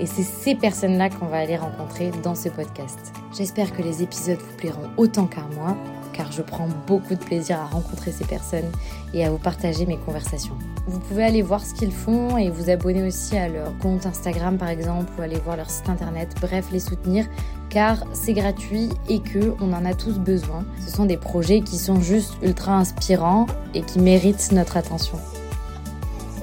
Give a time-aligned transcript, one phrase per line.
[0.00, 3.12] Et c'est ces personnes-là qu'on va aller rencontrer dans ce podcast.
[3.36, 5.76] J'espère que les épisodes vous plairont autant qu'à moi,
[6.12, 8.70] car je prends beaucoup de plaisir à rencontrer ces personnes
[9.14, 10.56] et à vous partager mes conversations.
[10.86, 14.58] Vous pouvez aller voir ce qu'ils font et vous abonner aussi à leur compte Instagram
[14.58, 17.26] par exemple, ou aller voir leur site internet, bref, les soutenir
[17.72, 20.64] car c'est gratuit et que on en a tous besoin.
[20.84, 25.18] Ce sont des projets qui sont juste ultra inspirants et qui méritent notre attention.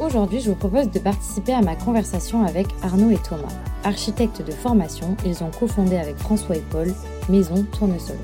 [0.02, 3.52] Aujourd'hui, je vous propose de participer à ma conversation avec Arnaud et Thomas.
[3.84, 6.88] Architectes de formation, ils ont cofondé avec François et Paul
[7.28, 8.16] Maison Tournesol.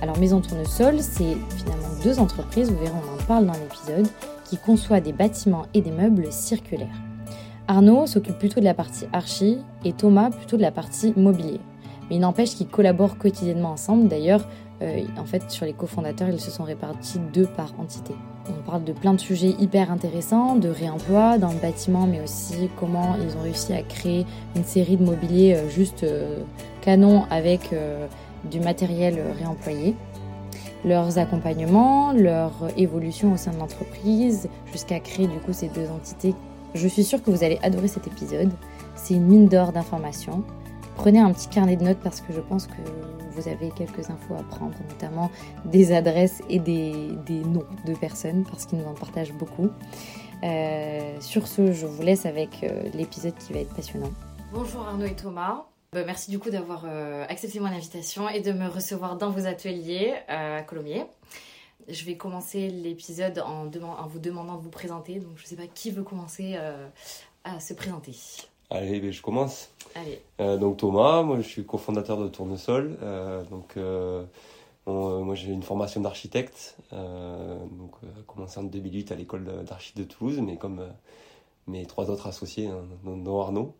[0.00, 4.08] Alors Maison Tournesol, c'est finalement deux entreprises, vous verrez on en parle dans l'épisode,
[4.46, 7.02] qui conçoit des bâtiments et des meubles circulaires.
[7.68, 11.60] Arnaud s'occupe plutôt de la partie archi et Thomas plutôt de la partie mobilier.
[12.08, 14.08] Mais il n'empêche qu'ils collaborent quotidiennement ensemble.
[14.08, 14.48] D'ailleurs,
[14.80, 18.14] euh, en fait, sur les cofondateurs, ils se sont répartis deux par entité.
[18.48, 22.70] On parle de plein de sujets hyper intéressants, de réemploi dans le bâtiment, mais aussi
[22.78, 24.24] comment ils ont réussi à créer
[24.56, 26.38] une série de mobilier euh, juste euh,
[26.80, 27.74] canon avec
[28.50, 29.94] du matériel réemployé.
[30.84, 36.34] Leurs accompagnements, leur évolution au sein de l'entreprise, jusqu'à créer du coup ces deux entités.
[36.74, 38.50] Je suis sûre que vous allez adorer cet épisode.
[38.94, 40.44] C'est une mine d'or d'informations.
[40.96, 42.72] Prenez un petit carnet de notes parce que je pense que
[43.38, 45.30] vous avez quelques infos à prendre, notamment
[45.64, 49.70] des adresses et des, noms de personnes parce qu'ils nous en partagent beaucoup.
[50.42, 54.10] Euh, sur ce, je vous laisse avec euh, l'épisode qui va être passionnant.
[54.52, 55.66] Bonjour Arnaud et Thomas.
[55.92, 59.46] Bah, merci du coup d'avoir euh, accepté mon invitation et de me recevoir dans vos
[59.46, 61.06] ateliers à Colomiers.
[61.88, 65.20] Je vais commencer l'épisode en, en, vous demandant de vous présenter.
[65.20, 66.58] Donc je ne sais pas qui veut commencer
[67.44, 68.14] à se présenter.
[68.70, 69.70] Allez, ben, je commence.
[70.40, 72.98] Euh, donc Thomas, moi je suis cofondateur de Tournesol.
[73.02, 74.24] Euh, donc euh,
[74.86, 76.76] moi j'ai une formation d'architecte.
[76.92, 77.92] donc
[78.26, 80.86] commencé en 2008 à l'école d'archi de Toulouse, mais comme
[81.66, 83.74] mes trois autres associés, hein, dont Arnaud.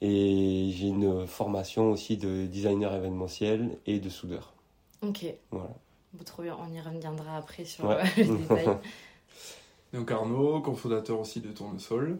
[0.00, 4.52] Et j'ai une formation aussi de designer événementiel et de soudeur.
[5.02, 5.26] Ok.
[5.50, 5.70] Voilà.
[6.24, 8.68] trop bien, on y reviendra après sur les détails.
[9.92, 12.18] Donc Arnaud, cofondateur aussi de Tournesol.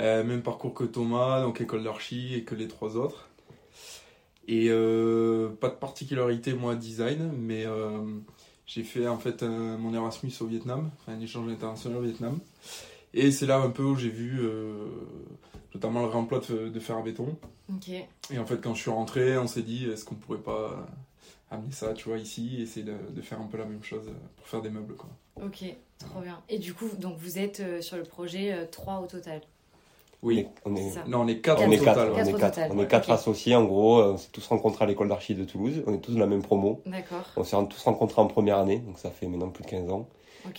[0.00, 3.28] Euh, même parcours que Thomas, donc école d'archi et que les trois autres.
[4.46, 8.00] Et euh, pas de particularité moi design, mais euh,
[8.66, 12.38] j'ai fait en fait mon Erasmus au Vietnam, un échange international au Vietnam.
[13.12, 14.40] Et c'est là un peu où j'ai vu
[15.74, 17.36] notamment le réemploi de, fer à béton.
[18.30, 20.86] Et en fait quand je suis rentré, on s'est dit est-ce qu'on pourrait pas
[21.50, 24.04] amener ça, tu vois, ici, essayer de, de, faire un peu la même chose
[24.36, 25.08] pour faire des meubles, quoi.
[25.42, 25.64] Ok,
[25.98, 26.42] trop bien.
[26.50, 29.40] Et du coup, donc vous êtes sur le projet 3 au total
[30.22, 32.88] oui, on est, non, on est quatre, on est quatre, on est quatre, on est
[32.88, 34.02] quatre associés en gros.
[34.02, 35.82] On s'est tous rencontrés à l'école d'archi de Toulouse.
[35.86, 36.82] On est tous de la même promo.
[36.86, 37.24] D'accord.
[37.36, 40.08] On s'est tous rencontrés en première année, donc ça fait maintenant plus de 15 ans.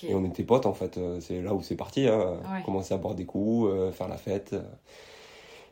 [0.03, 0.97] Et on était potes en fait.
[0.97, 2.07] Euh, c'est là où c'est parti.
[2.07, 2.39] Hein.
[2.65, 4.61] Commencer à boire des coups, euh, faire la fête, euh,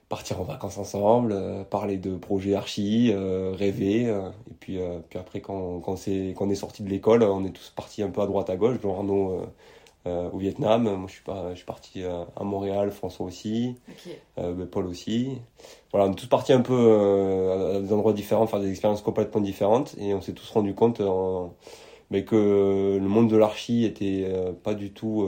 [0.09, 1.35] partir en vacances ensemble,
[1.69, 4.03] parler de projets archi, rêver.
[4.03, 7.51] et puis, puis après quand, quand, c'est, quand on est sorti de l'école, on est
[7.51, 8.77] tous partis un peu à droite à gauche.
[8.83, 9.45] Euh,
[10.05, 10.83] au Vietnam.
[10.83, 13.75] Moi, je suis, pas, je suis parti euh, à Montréal, François aussi,
[14.37, 15.37] euh, ben, Paul aussi.
[15.91, 19.41] Voilà, on est tous partis un peu à des endroits différents, faire des expériences complètement
[19.41, 21.01] différentes, et on s'est tous rendu compte
[22.09, 24.29] mais ben, que le monde de l'archi était
[24.63, 25.27] pas du tout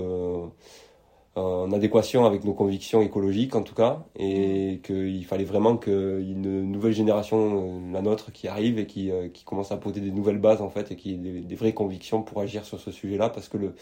[1.35, 4.81] en adéquation avec nos convictions écologiques en tout cas, et mm.
[4.81, 9.11] qu'il fallait vraiment qu'il y ait une nouvelle génération, la nôtre, qui arrive et qui,
[9.33, 11.73] qui commence à poser des nouvelles bases en fait, et qui ait des, des vraies
[11.73, 13.73] convictions pour agir sur ce sujet-là, parce que le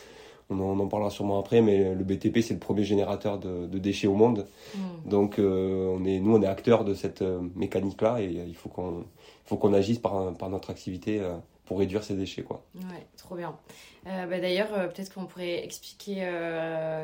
[0.50, 4.16] on en, parlera sûrement après, mais le BTP c'est le premier générateur de, déchets au
[4.16, 4.48] monde.
[4.76, 5.10] Mm.
[5.10, 8.70] Donc euh, on est, nous on est acteurs de cette euh, mécanique-là et il faut
[8.70, 9.04] qu'on
[9.46, 11.36] faut qu'on agisse par, par notre activité euh,
[11.66, 12.44] pour réduire ces déchets.
[12.44, 12.64] Quoi.
[12.76, 13.58] Ouais, trop bien.
[14.06, 16.26] Bah, d'ailleurs, peut-être qu'on pourrait expliquer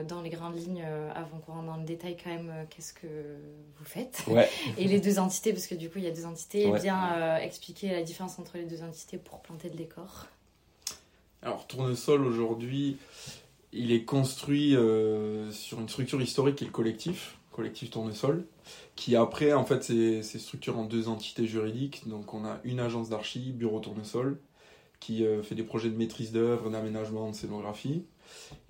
[0.07, 3.07] dans les grandes lignes, avant qu'on rentre dans le détail quand même, qu'est-ce que
[3.78, 4.24] vous faites.
[4.78, 7.92] et les deux entités, parce que du coup il y a deux entités, bien expliquer
[7.92, 10.28] la différence entre les deux entités pour planter le décor.
[11.44, 12.98] Alors, Tournesol aujourd'hui,
[13.74, 18.45] il est construit euh, sur une structure historique qui est le collectif, collectif Tournesol,
[18.95, 22.07] qui après, en fait, c'est structuré en deux entités juridiques.
[22.07, 24.40] Donc, on a une agence d'archi, Bureau Tournesol,
[25.01, 28.06] qui euh, fait des projets de maîtrise d'œuvre, d'aménagement, de scénographie.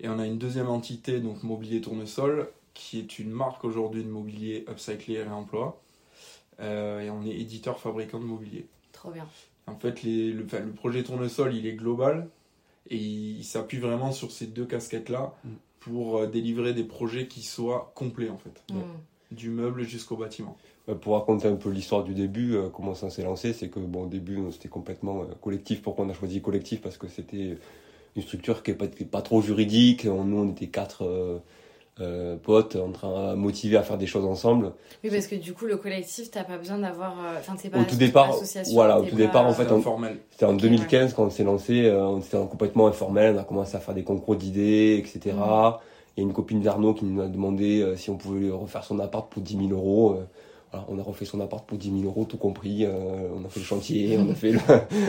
[0.00, 4.08] Et on a une deuxième entité, donc Mobilier Tournesol, qui est une marque aujourd'hui de
[4.08, 5.80] mobilier upcyclé et réemploi.
[6.58, 8.66] Euh, et on est éditeur fabricant de mobilier.
[8.90, 9.28] Trop bien.
[9.68, 12.28] En fait, les, le, le, projet tournesol, il est global
[12.90, 15.48] et il, s'appuie vraiment sur ces deux casquettes-là mm.
[15.80, 18.62] pour euh, délivrer des projets qui soient complets, en fait.
[18.72, 18.80] Mm.
[19.30, 20.56] Du meuble jusqu'au bâtiment.
[21.00, 24.02] Pour raconter un peu l'histoire du début, euh, comment ça s'est lancé, c'est que bon,
[24.02, 25.80] au début, c'était complètement euh, collectif.
[25.80, 26.82] Pourquoi on a choisi collectif?
[26.82, 27.56] Parce que c'était
[28.16, 30.04] une structure qui n'est pas, pas, trop juridique.
[30.04, 31.38] Nous, on était quatre euh,
[32.42, 34.72] potes en train motiver à faire des choses ensemble.
[35.02, 37.12] Oui, parce que du coup, le collectif, t'as pas besoin d'avoir.
[37.12, 37.78] Euh, enfin, c'est pas.
[37.78, 38.34] Au tout départ,
[38.72, 39.68] voilà, au tout départ, en fait,
[40.30, 43.76] c'était en 2015 quand on s'est lancé, euh, on était complètement informel, on a commencé
[43.76, 45.36] à faire des concours d'idées, etc.
[45.36, 45.74] Mm.
[46.16, 49.00] Il y a une copine d'Arnaud qui nous a demandé si on pouvait refaire son
[49.00, 50.20] appart pour 10 000 euros
[50.88, 52.84] on a refait son appart pour 10 000 euros, tout compris.
[52.84, 54.58] Euh, on a fait le chantier, on a fait le,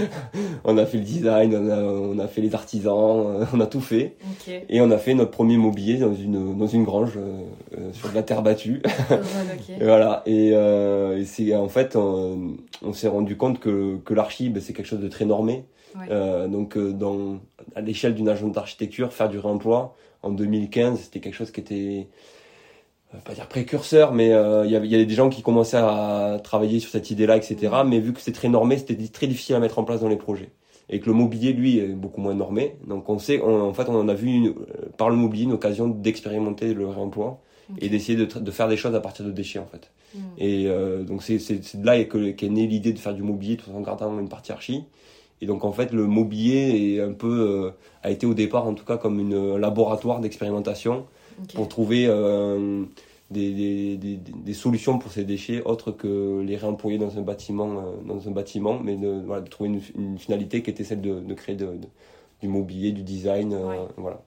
[0.64, 4.16] on a fait le design, on a, fait les artisans, euh, on a tout fait.
[4.70, 8.16] Et on a fait notre premier mobilier dans une, dans une grange euh, sur de
[8.16, 8.82] la terre battue.
[9.70, 10.24] et voilà.
[10.26, 10.54] Et,
[11.26, 12.56] c'est en fait, on,
[12.94, 15.66] s'est rendu compte que, que l'archi, ben, c'est quelque chose de très normé.
[16.48, 17.40] donc, dans,
[17.76, 22.08] à l'échelle d'une agence d'architecture, faire du réemploi en 2015, c'était quelque chose qui était
[23.24, 26.90] pas dire précurseur, mais euh, il y, avait, des gens qui commençaient à travailler sur
[26.90, 27.58] cette idée-là, etc.
[27.84, 27.90] Mm.
[27.90, 30.16] Mais vu que c'est très normé, c'était très difficile à mettre en place dans les
[30.16, 30.50] projets.
[30.90, 32.76] Et que le mobilier, lui, est beaucoup moins normé.
[32.88, 34.54] Donc on sait, en fait, on en a vu euh,
[34.98, 37.42] par le mobilier une occasion d'expérimenter le réemploi
[37.80, 39.92] et d'essayer de, faire des choses à partir de déchets, en fait.
[40.14, 40.20] Mm.
[40.38, 43.82] Et euh, donc c'est de là qu'est née l'idée de faire du mobilier tout en
[43.82, 44.84] gardant une partie archi.
[45.42, 47.74] Et donc en fait, le mobilier est un peu
[48.04, 51.06] a été au départ, en tout cas, comme un laboratoire d'expérimentation
[51.54, 52.08] pour trouver
[53.32, 57.96] des, des, des, solutions pour ces déchets autres que les réemployer dans un bâtiment, euh,
[58.06, 61.34] dans un bâtiment mais de, voilà, de trouver une, finalité qui était celle de, de
[61.34, 61.68] créer de,
[62.42, 63.54] du mobilier, du design.
[63.54, 64.22] Euh, voilà.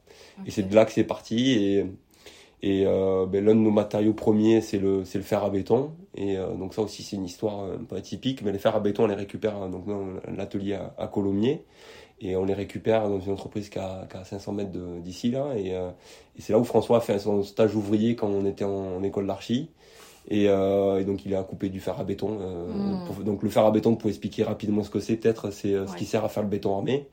[0.46, 1.52] Et c'est de là que c'est parti.
[1.52, 1.86] Et,
[2.60, 5.92] et euh, ben, l'un de nos matériaux premiers, c'est le, le fer à béton.
[6.16, 8.42] Et donc ça aussi, c'est une histoire un peu atypique.
[8.42, 10.06] Mais les fers à béton, on les récupère donc, dans
[10.36, 11.62] l'atelier à, à Colomiers
[12.20, 14.70] et on les récupère dans une entreprise qui a, qui a 500 mètres
[15.02, 15.52] d'ici là.
[15.56, 15.90] Et, euh,
[16.36, 19.26] et c'est là où François a fait son stage ouvrier quand on était en, école
[19.26, 19.70] d'archi.
[20.28, 23.24] Et, euh, et, donc il a coupé du fer à béton euh, hmm.
[23.24, 26.04] donc le fer à béton pour expliquer rapidement ce que c'est peut-être c'est ce qui
[26.04, 27.08] sert à faire le béton armé.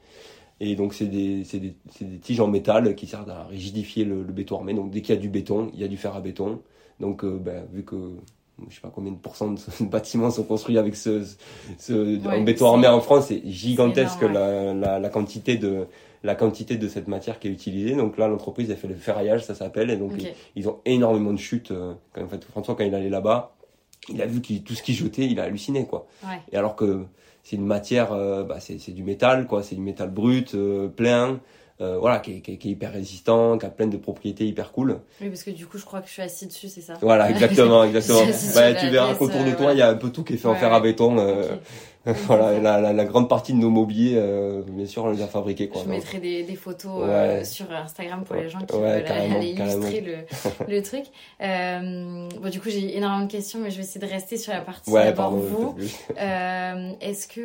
[0.59, 4.33] Et donc c'est des, des, des, tiges en métal qui servent à rigidifier le, le
[4.33, 4.73] béton armé.
[4.73, 6.61] Donc dès qu'il y a du béton il y a du fer à béton.
[6.99, 7.95] Donc ben, vu que
[8.69, 11.23] je sais pas combien de pourcents de bâtiments sont construits avec ce,
[11.77, 15.87] ce en béton armé en France, c'est gigantesque la, la, la, quantité de
[16.25, 17.95] la quantité de cette matière qui est utilisée.
[17.95, 20.13] Donc là, l'entreprise a fait le ferraillage, ça s'appelle, et donc
[20.55, 21.71] ils, ont énormément de chutes.
[21.71, 23.55] Euh, quand, en fait, François, quand il allait là-bas,
[24.09, 26.07] il a vu tout ce qu'il jetait, il a halluciné, quoi.
[26.51, 27.05] Et alors que
[27.43, 31.39] c'est une matière, euh, bah, c'est du métal, quoi, c'est du métal brut, euh, plein.
[31.81, 34.71] Euh, voilà, qui est, qui, qui est, hyper résistant, qui a plein de propriétés hyper
[34.71, 35.01] cool.
[35.19, 36.93] Oui, parce que du coup, je crois que je suis assis dessus, c'est ça?
[37.01, 38.21] Voilà, exactement, exactement.
[38.55, 40.47] bah, tu verras qu'autour de toi, il y a un peu tout qui est fait
[40.47, 41.17] en fer à béton.
[41.17, 41.57] Euh,
[42.05, 45.67] voilà, la, la, grande partie de nos mobiliers, euh, bien sûr, on les a fabriqués.
[45.67, 47.09] Quoi, je mettrai des, des photos
[47.45, 50.15] sur Instagram pour les gens qui veulent aller illustrer le,
[50.73, 51.03] le truc.
[51.41, 54.61] Bon, du coup, j'ai énormément de questions, mais je vais essayer de rester sur la
[54.61, 55.75] partie d'abord vous.
[56.15, 57.41] Est-ce que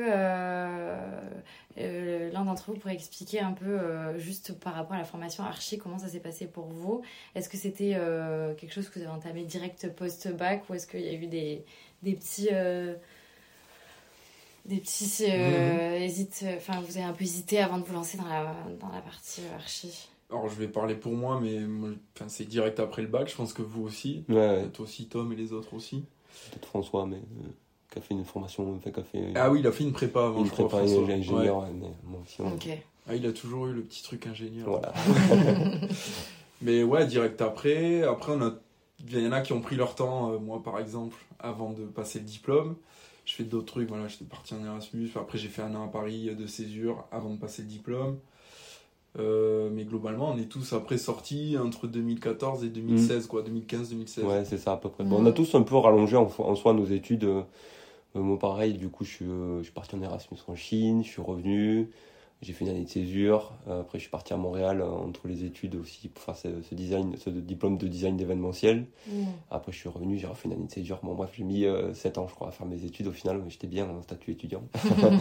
[1.80, 5.44] euh, l'un d'entre vous pourrait expliquer un peu, euh, juste par rapport à la formation
[5.44, 7.02] archi, comment ça s'est passé pour vous
[7.34, 11.00] Est-ce que c'était euh, quelque chose que vous avez entamé direct post-bac ou est-ce qu'il
[11.00, 11.64] y a eu des,
[12.02, 12.48] des petits.
[14.64, 15.26] des petits.
[15.26, 16.56] Mhm.
[16.56, 19.42] Enfin, vous avez un peu hésité avant de vous lancer dans la, dans la partie
[19.54, 20.08] archi?
[20.30, 21.58] Alors je vais parler pour moi, mais
[22.28, 24.24] c'est direct après le bac, je pense que vous aussi.
[24.28, 24.68] Ouais.
[24.72, 26.04] Toi aussi, Tom et les autres aussi.
[26.50, 27.20] Peut-être François, mais
[27.90, 28.74] qui a fait une formation.
[28.76, 30.68] Enfin, qui a fait, ah oui, il a fait une prépa avant, une je prépa
[30.68, 30.80] crois.
[30.82, 32.18] ingénieur, mais
[33.08, 34.68] Ah, il a toujours eu le petit truc ingénieur.
[34.68, 34.92] Voilà.
[36.62, 38.02] mais ouais, direct après.
[38.02, 38.52] Après, on a...
[39.08, 41.84] il y en a qui ont pris leur temps, euh, moi par exemple, avant de
[41.84, 42.76] passer le diplôme.
[43.24, 45.10] Je fais d'autres trucs, voilà, j'étais parti en Erasmus.
[45.16, 48.18] Après, j'ai fait un an à Paris de césure avant de passer le diplôme.
[49.18, 53.28] Euh, mais globalement, on est tous après sortis entre 2014 et 2016, mm.
[53.28, 54.22] quoi, 2015-2016.
[54.22, 55.04] Ouais, c'est ça à peu près.
[55.04, 57.24] Bon, on a tous un peu rallongé en, en soi nos études.
[57.24, 57.42] Euh, euh,
[58.14, 61.08] moi, pareil, du coup, je suis, euh, je suis parti en Erasmus en Chine, je
[61.08, 61.90] suis revenu,
[62.42, 63.52] j'ai fait une année de césure.
[63.68, 67.14] Euh, après, je suis parti à Montréal entre les études aussi pour faire ce, design,
[67.16, 68.86] ce diplôme de design d'événementiel.
[69.06, 69.24] Mmh.
[69.50, 70.98] Après, je suis revenu, j'ai refait une année de césure.
[71.02, 73.50] Bon, bref, j'ai mis 7 ans, je crois, à faire mes études au final, mais
[73.50, 74.62] j'étais bien en statut étudiant.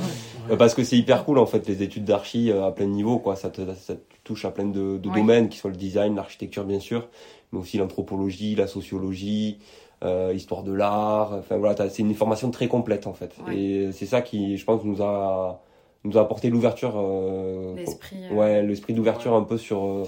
[0.58, 3.36] Parce que c'est hyper cool, en fait, les études d'archi à plein niveau, quoi.
[3.36, 7.08] Ça te, ça touche à plein de, domaines, qui sont le design, l'architecture, bien sûr,
[7.52, 9.60] mais aussi l'anthropologie, la sociologie.
[10.02, 11.34] Euh, histoire de l'art.
[11.34, 13.36] Enfin voilà, c'est une formation très complète en fait.
[13.52, 15.62] Et c'est ça qui, je pense, nous a
[16.06, 16.94] nous a apporté l'ouverture.
[16.96, 18.16] Euh, l'esprit.
[18.32, 20.08] Euh, ouais, l'esprit d'ouverture un peu sur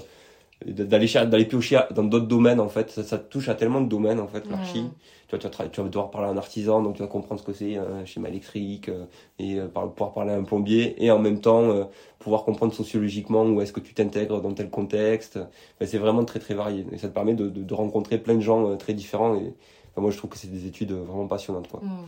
[0.66, 2.90] d'aller d'aller piocher dans d'autres domaines en fait.
[2.90, 4.84] Ça, ça, touche à tellement de domaines en fait l'archi.
[5.28, 7.54] Tu, vois, tu, vas, devoir parler à un artisan donc tu vas comprendre ce que
[7.54, 9.06] c'est un schéma électrique euh,
[9.38, 11.84] et euh, pouvoir parler à un plombier et en même temps euh,
[12.18, 15.38] pouvoir comprendre sociologiquement où est-ce que tu t'intègres dans tel contexte.
[15.80, 16.84] C'est vraiment très très varié.
[16.92, 19.54] Et ça te permet de, de, rencontrer plein de gens très différents et
[19.96, 21.80] moi je trouve que c'est des études vraiment passionnantes quoi.
[21.80, 22.04] Mm.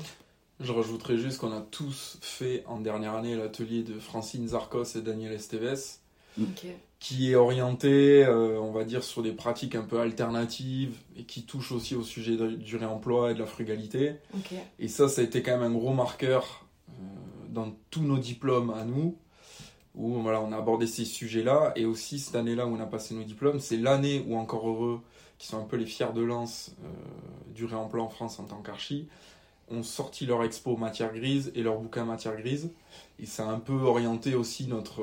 [0.61, 5.03] Je rajouterais juste qu'on a tous fait en dernière année l'atelier de Francine Zarcos et
[5.03, 5.99] Daniel Esteves
[6.99, 11.45] qui est orienté, euh, on va dire, sur des pratiques un peu alternatives et qui
[11.45, 14.15] touche aussi au sujet du réemploi et de la frugalité.
[14.79, 16.93] Et ça, ça a été quand même un gros marqueur euh,
[17.51, 19.19] dans tous nos diplômes à nous,
[19.95, 21.73] où voilà, on a abordé ces sujets-là.
[21.77, 25.01] Et aussi, cette année-là où on a passé nos diplômes, c'est l'année où Encore Heureux,
[25.37, 26.89] qui sont un peu les fiers de lance euh,
[27.55, 29.09] du réemploi en France en tant qu'archi,
[29.71, 32.71] ont sorti leur expo matière grise et leur bouquin matière grise.
[33.19, 35.03] Et ça a un peu orienté aussi notre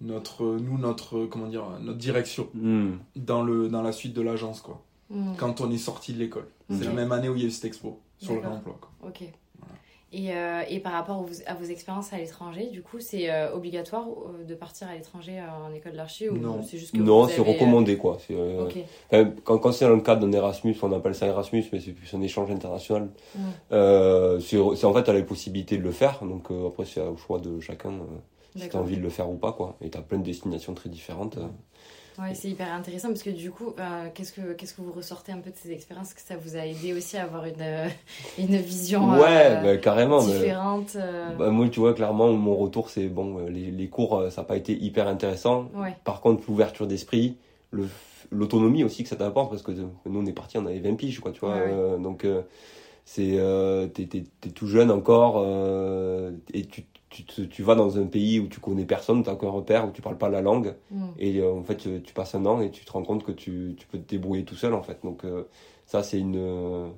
[0.00, 2.92] notre nous notre comment dire notre direction hmm.
[3.16, 5.34] dans le dans la suite de l'agence quoi hmm.
[5.36, 7.50] quand on est sorti de l'école c'est la même année où il y a eu
[7.50, 9.24] cette expo sur le réemploi ok
[10.12, 14.06] et, euh, et, par rapport à vos expériences à l'étranger, du coup, c'est euh, obligatoire
[14.08, 17.40] euh, de partir à l'étranger en école d'archi ou non c'est juste que Non, c'est
[17.40, 18.16] recommandé quoi.
[19.10, 22.14] quand, quand c'est dans le cadre d'un Erasmus, on appelle ça Erasmus, mais c'est plus
[22.14, 23.08] un échange international.
[23.34, 24.38] Hmm.
[24.40, 27.40] c'est en fait, tu as la possibilité de le faire, donc après, c'est au choix
[27.40, 27.92] de chacun
[28.56, 29.52] si tu as envie de le faire ou pas.
[29.52, 29.76] Quoi.
[29.80, 31.38] Et tu as plein de destinations très différentes.
[32.18, 35.32] Ouais, c'est hyper intéressant parce que du coup, euh, qu'est-ce, que, qu'est-ce que vous ressortez
[35.32, 36.14] un peu de ces expériences?
[36.14, 37.88] Que ça vous a aidé aussi à avoir une, euh,
[38.38, 40.96] une vision ouais, euh, bah, carrément, différente
[41.38, 44.56] bah, Moi, tu vois, clairement, mon retour, c'est bon, les, les cours, ça n'a pas
[44.56, 45.70] été hyper intéressant.
[46.04, 47.36] Par contre, l'ouverture d'esprit,
[47.70, 47.86] le,
[48.30, 51.20] l'autonomie aussi que ça t'apporte parce que nous, on est parti, on avait 20 piges,
[51.20, 51.98] quoi, tu vois.
[51.98, 52.26] donc,
[53.04, 53.38] c'est,
[53.92, 55.44] t'es, t'es, t'es, tout jeune encore
[56.54, 59.48] et tu tu, tu, vas dans un pays où tu connais personne, tu n'as aucun
[59.48, 61.04] repère, où tu parles pas la langue, mm.
[61.18, 63.74] et euh, en fait tu, passes un an et tu te rends compte que tu,
[63.78, 64.98] tu peux te débrouiller tout seul en fait.
[65.04, 65.44] Donc euh,
[65.86, 66.90] ça c'est une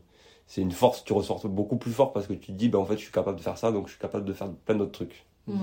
[0.46, 2.84] c'est une force, tu ressors beaucoup plus fort parce que tu te dis ben en
[2.86, 4.92] fait je suis capable de faire ça, donc je suis capable de faire plein d'autres
[4.92, 5.26] trucs.
[5.46, 5.58] Mm.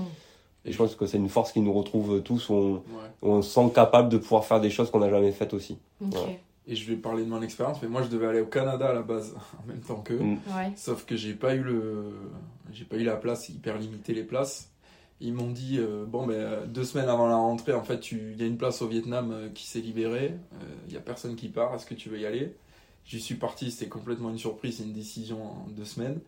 [0.64, 2.82] Et je pense que c'est une force qui nous retrouve tous, où on,
[3.22, 5.78] on se sent capable de pouvoir faire des choses qu'on n'a jamais faites aussi.
[6.68, 8.92] Et je vais parler de mon expérience, mais moi je devais aller au Canada à
[8.92, 10.18] la base en même temps qu'eux.
[10.18, 10.38] Mm.
[10.74, 12.12] Sauf que j'ai pas eu le,
[12.72, 14.72] j'ai pas eu la place, hyper limité les places.
[15.20, 18.42] Ils m'ont dit euh, bon ben deux semaines avant la rentrée, en fait, il y
[18.42, 20.34] a une place au Vietnam euh, qui s'est libérée.
[20.88, 21.74] Il euh, y a personne qui part.
[21.74, 22.54] Est-ce que tu veux y aller?
[23.04, 23.70] J'y suis parti.
[23.70, 26.20] C'était complètement une surprise, c'est une décision en deux semaines.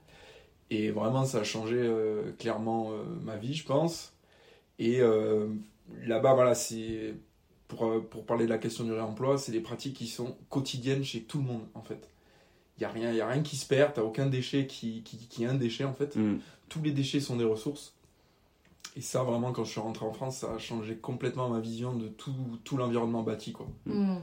[0.70, 1.90] Et vraiment, ça a changé
[2.38, 2.92] clairement
[3.22, 4.12] ma vie, je pense.
[4.78, 5.00] Et
[6.04, 7.14] là-bas, voilà, c'est
[7.68, 11.22] pour, pour parler de la question du réemploi, c'est des pratiques qui sont quotidiennes chez
[11.22, 12.08] tout le monde, en fait.
[12.78, 15.16] Il n'y a, rien, y a rien qui se perd, tu aucun déchet qui, qui,
[15.16, 16.14] qui, est un déchet en fait.
[16.14, 16.38] Mm.
[16.68, 17.94] Tous les déchets sont des ressources.
[18.96, 21.92] Et ça, vraiment, quand je suis rentré en France, ça a changé complètement ma vision
[21.94, 22.34] de tout,
[22.64, 23.52] tout l'environnement bâti.
[23.52, 23.66] Quoi.
[23.86, 24.18] Mm.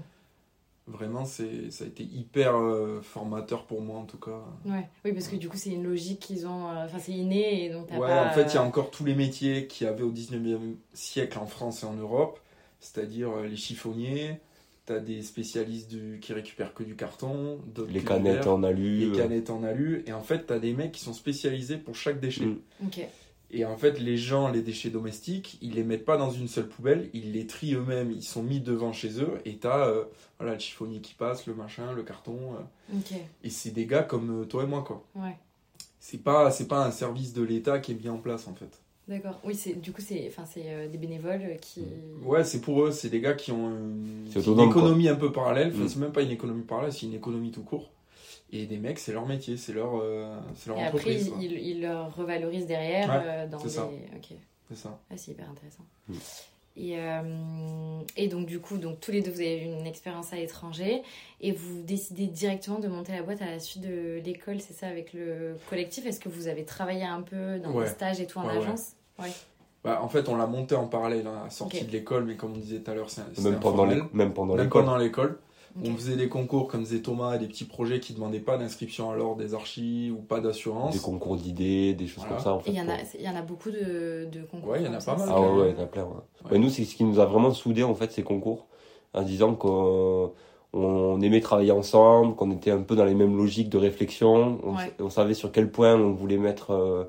[0.88, 4.40] Vraiment, c'est, ça a été hyper euh, formateur pour moi en tout cas.
[4.66, 4.88] Ouais.
[5.04, 6.70] Oui, parce que du coup, c'est une logique qu'ils ont.
[6.70, 7.66] Euh, enfin, c'est inné.
[7.66, 10.04] Et donc ouais, en fait, il y a encore tous les métiers qu'il y avait
[10.04, 12.40] au 19e siècle en France et en Europe,
[12.86, 14.40] c'est-à-dire euh, les chiffonniers,
[14.86, 19.10] T'as des spécialistes du, qui récupèrent que du carton, les canettes en alu.
[19.10, 20.04] Les canettes en alu.
[20.06, 22.46] Et en fait, t'as des mecs qui sont spécialisés pour chaque déchet.
[22.46, 22.60] Mm.
[23.50, 26.68] Et en fait, les gens, les déchets domestiques, ils les mettent pas dans une seule
[26.68, 30.04] poubelle, ils les trient eux-mêmes, ils sont mis devant chez eux, et t'as euh,
[30.38, 32.38] voilà, le chiffonnier qui passe, le machin, le carton.
[32.92, 32.94] Euh.
[33.44, 35.04] Et c'est des gars comme euh, toi et moi, quoi.
[35.16, 35.36] Ouais.
[36.00, 38.82] C'est pas, pas un service de l'État qui est bien en place, en fait.
[39.08, 39.40] D'accord.
[39.44, 41.84] Oui, c'est du coup c'est enfin c'est euh, des bénévoles qui
[42.24, 45.84] Ouais, c'est pour eux, c'est des gars qui ont une, économie un peu parallèle, enfin,
[45.84, 45.90] mm.
[45.90, 47.92] c'est même pas une économie parallèle, c'est une économie tout court.
[48.52, 51.28] Et des mecs, c'est leur métier, c'est leur euh, c'est leur Et entreprise.
[51.28, 53.86] Après, ils, ils, leur revalorisent derrière euh, dans les ça.
[53.86, 54.38] OK.
[54.70, 55.00] C'est ça.
[55.12, 55.86] Ah, c'est hyper intéressant.
[56.08, 56.14] Mm.
[56.78, 56.98] Et,
[58.18, 61.04] et, donc, du coup, donc, tous les deux, vous avez eu une expérience à l'étranger
[61.40, 64.88] et vous décidez directement de monter la boîte à la suite de l'école, c'est ça,
[64.88, 66.06] avec le collectif?
[66.06, 68.94] Est-ce que vous avez travaillé un peu dans les stages et tout en agence?
[69.20, 69.32] Ouais.
[69.86, 72.54] Bah, en fait, on l'a monté en parallèle à la sortie de l'école, mais comme
[72.54, 74.82] on disait tout à l'heure, c'est même, pendant même pendant l'école.
[74.84, 75.38] Même pendant l'école.
[75.84, 79.12] On faisait des concours, comme disait Thomas, des petits projets qui ne demandaient pas d'inscription
[79.12, 80.94] à l'ordre des archis ou pas d'assurance.
[80.94, 82.54] Des concours d'idées, des choses comme ça.
[82.54, 84.70] En fait, il y, en a, il y en a beaucoup de, de concours.
[84.70, 85.28] Ouais, il y en a pas mal.
[85.30, 86.08] Ah ouais, il y en a plein.
[86.50, 86.58] Ouais.
[86.58, 88.68] nous, c'est ce qui nous a vraiment soudés, en fait, ces concours,
[89.14, 90.32] en disant qu'on
[90.72, 94.60] on aimait travailler ensemble, qu'on était un peu dans les mêmes logiques de réflexion.
[95.00, 97.04] On, savait sur quel point on voulait mettre euh,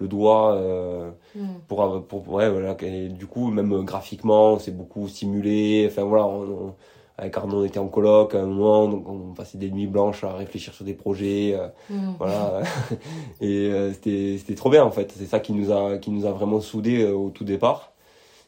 [0.00, 1.58] le doigt euh, hmm.
[1.68, 2.76] pour, pour, ouais, voilà.
[2.82, 5.86] Et du coup, même graphiquement, on s'est beaucoup simulé.
[5.88, 6.74] Enfin voilà, on,
[7.18, 10.22] avec Arnaud, on était en coloc à un moment, donc on passait des nuits blanches
[10.22, 12.14] à réfléchir sur des projets, euh, mm.
[12.16, 12.62] voilà.
[13.40, 15.12] et euh, c'était c'était trop bien en fait.
[15.16, 17.92] C'est ça qui nous a qui nous a vraiment soudés euh, au tout départ.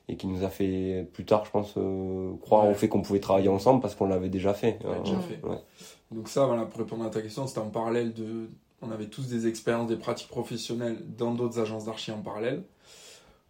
[0.08, 1.74] et qui nous a fait plus tard, je pense,
[2.40, 4.78] croire au fait qu'on pouvait travailler ensemble parce qu'on l'avait déjà fait.
[5.04, 5.40] déjà fait.
[6.12, 8.50] Donc ça, voilà, pour répondre à ta question, c'était en parallèle de...
[8.82, 12.64] On avait tous des expériences, des pratiques professionnelles dans d'autres agences d'archi en parallèle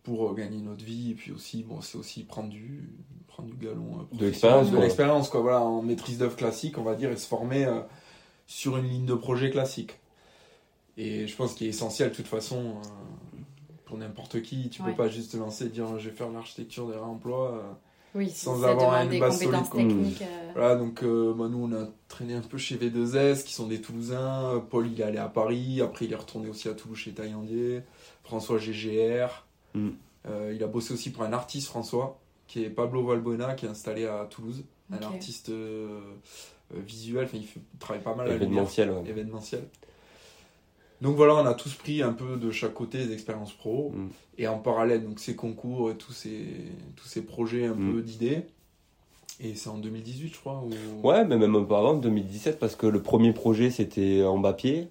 [0.02, 2.90] pour gagner notre vie et puis aussi bon c'est aussi prendre du
[3.28, 6.94] prendre du galon de l'expérience de l'expérience quoi voilà en maîtrise d'œuvre classique on va
[6.94, 7.66] dire et se former
[8.46, 10.00] sur une ligne de projet classique
[11.00, 13.38] et je pense qu'il est essentiel de toute façon euh,
[13.86, 14.68] pour n'importe qui.
[14.68, 17.54] Tu ne peux pas juste te lancer et dire je vais faire l'architecture des réemplois
[17.54, 17.72] euh,
[18.14, 19.62] oui, sans avoir une base solide.
[19.72, 20.50] Techniques, euh.
[20.54, 24.62] Voilà, donc bah, nous on a traîné un peu chez V2S qui sont des Toulousains.
[24.68, 27.80] Paul il est allé à Paris, après il est retourné aussi à Toulouse chez Taillandier.
[28.22, 29.46] François GGR.
[29.74, 29.90] Mm.
[30.52, 34.06] il a bossé aussi pour un artiste François qui est Pablo Valbuena qui est installé
[34.06, 34.64] à Toulouse.
[34.92, 35.52] Un artiste
[36.74, 38.92] visuel, enfin, il, fait, travaille pas mal à événementiel.
[39.06, 39.62] événementiel.
[41.00, 43.92] Donc voilà, on a tous pris un peu de chaque côté des expériences pro.
[43.94, 44.08] Mm.
[44.38, 46.46] Et en parallèle, donc ces concours et tous ces,
[46.96, 47.92] tous ces projets un mm.
[47.92, 48.42] peu d'idées.
[49.42, 50.62] Et c'est en 2018, je crois
[51.02, 54.38] Ouais, mais même un peu avant, 2017, parce que le premier projet, c'était en.
[54.38, 54.86] Mm.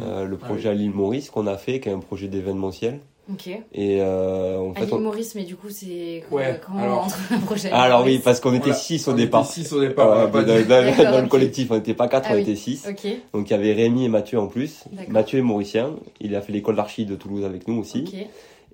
[0.00, 2.98] Euh, le ah projet à l'île Maurice qu'on a fait, qui est un projet d'événementiel.
[3.32, 3.48] Ok.
[3.48, 7.08] Et euh, en fait, Maurice, mais du coup, c'est ouais, quand alors...
[7.30, 7.70] un projet?
[7.72, 9.46] Ah, alors oui, parce qu'on était 6 au départ.
[9.46, 10.30] 6 au départ.
[10.30, 12.86] dans, le collectif, on n'était pas 4, ah on était 6.
[13.32, 14.84] Donc il y avait Rémi et Mathieu en plus.
[15.08, 15.90] Mathieu est mauricien.
[16.20, 18.04] Il a fait l'école d'archi de Toulouse avec nous aussi.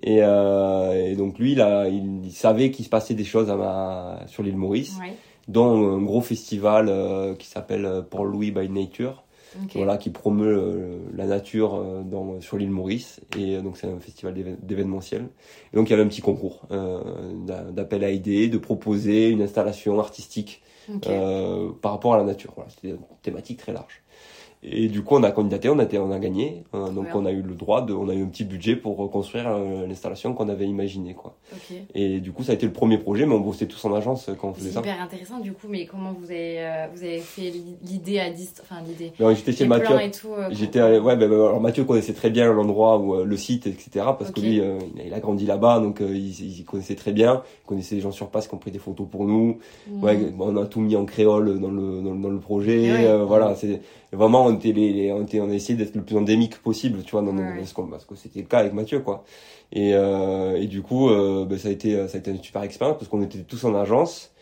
[0.03, 3.55] Et, euh, et, donc lui, il, a, il, savait qu'il se passait des choses à
[3.55, 5.13] ma, sur l'île Maurice, ouais.
[5.47, 9.23] dont un gros festival euh, qui s'appelle euh, Paul Louis by Nature
[9.75, 13.21] voilà, qui promeut euh, la nature euh, dans, sur l'île Maurice.
[13.37, 15.29] Et euh, donc c'est un festival d'événementiel.
[15.73, 19.99] Et donc il y avait un petit concours d'appel à idées, de proposer une installation
[19.99, 20.63] artistique
[21.81, 22.53] par rapport à la nature.
[22.55, 24.01] Voilà, c'était une thématique très large.
[24.63, 26.63] Et du coup, on a candidaté, on a, été, on a gagné.
[26.71, 28.95] Hein, donc, on a eu le droit, de, on a eu un petit budget pour
[28.95, 31.15] reconstruire euh, l'installation qu'on avait imaginée.
[31.15, 31.35] Quoi.
[31.95, 34.29] Et du coup, ça a été le premier projet, mais on bossait tous en agence
[34.39, 34.81] quand on faisait ça.
[34.83, 37.51] C'est hyper intéressant, du coup, mais comment vous avez, euh, vous avez fait
[37.83, 39.13] l'idée à distance Enfin, l'idée?
[39.35, 39.95] J'étais chez Mathieu.
[39.95, 44.05] Euh, j'étais, ouais, ben, ben, alors Mathieu connaissait très bien l'endroit, où, le site, etc.
[44.17, 44.61] Parce que lui,
[45.03, 47.41] il a grandi là-bas, donc il, connaissait très bien.
[47.63, 49.57] Il connaissait les gens sur place qui ont pris des photos pour nous.
[49.89, 53.17] Ouais, on a tout mis en créole dans le, dans, le projet.
[53.25, 53.81] voilà, c'est
[54.17, 57.11] vraiment on était les, on, était, on a essayé d'être le plus endémique possible tu
[57.11, 57.35] vois dans,
[57.89, 59.23] parce que c'était le cas avec Mathieu quoi.
[59.71, 62.63] Et, euh, et du coup euh, ben, ça a été ça a été une super
[62.63, 64.33] expérience parce qu'on était tous en agence.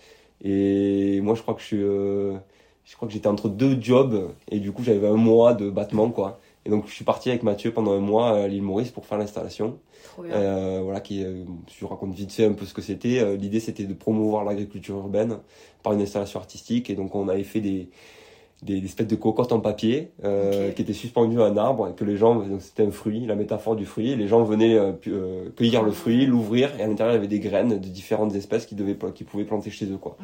[0.44, 2.38] Et moi je crois que je suis euh,
[2.86, 6.10] je crois que j'étais entre deux jobs et du coup j'avais un mois de battement
[6.10, 6.40] quoi.
[6.66, 9.18] Et donc je suis parti avec Mathieu pendant un mois à l'île Maurice pour faire
[9.18, 9.78] l'installation.
[10.20, 13.38] Euh, voilà qui je raconte vite fait un peu ce que c'était.
[13.38, 15.38] L'idée c'était de promouvoir l'agriculture urbaine
[15.84, 16.90] par une installation artistique.
[16.90, 17.90] Et donc on avait fait des
[18.62, 22.04] des, espèces de cocottes en papier euh, qui étaient suspendues à un arbre et que
[22.04, 25.50] les gens c'était un fruit la métaphore du fruit et les gens venaient euh, euh,
[25.56, 28.66] cueillir le fruit l'ouvrir et à l'intérieur il y avait des graines de différentes espèces
[28.66, 30.18] qui devaient qui pouvaient planter chez eux quoi.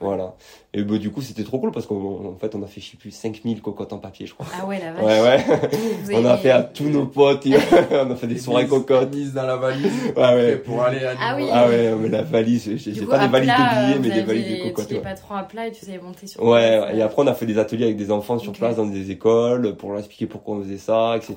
[0.00, 0.34] Voilà.
[0.74, 2.96] Et bah, du coup c'était trop cool parce qu'en fait on a fait je sais
[2.96, 4.46] plus 5000 cocottes en papier je crois.
[4.60, 5.04] Ah ouais la vache.
[5.04, 6.16] Ouais ouais.
[6.16, 7.46] On a fait à tous nos potes
[7.92, 9.10] on a fait des soirées cocottes.
[9.34, 9.92] dans la valise.
[10.16, 10.56] Ouais ouais.
[10.56, 11.48] Pour aller à ah oui.
[11.52, 14.68] Ah ouais mais la valise j'ai pas des valises de billets mais des valises de
[14.68, 16.96] cocottes tu pas trop à plat et tu savais monter sur ouais.
[16.96, 19.76] Et après on a fait des ateliers avec des enfants sur place dans des écoles
[19.76, 21.36] pour leur expliquer pourquoi on faisait ça, etc.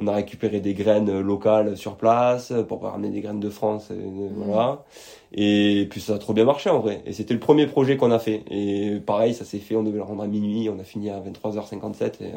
[0.00, 3.90] On a récupéré des graines locales sur place pour pas ramener des graines de France,
[3.90, 4.30] et, mhm.
[4.36, 4.84] voilà.
[5.32, 7.02] Et puis ça a trop bien marché en vrai.
[7.04, 8.44] Et c'était le premier projet qu'on a fait.
[8.50, 11.20] Et pareil, ça s'est fait, on devait le rendre à minuit, on a fini à
[11.20, 12.12] 23h57.
[12.22, 12.32] Et,